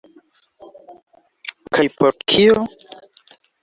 [1.79, 2.69] Kaj por kio?